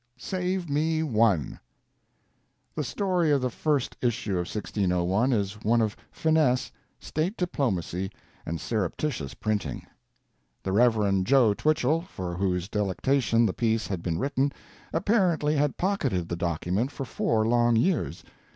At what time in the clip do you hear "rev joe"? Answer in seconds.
10.71-11.53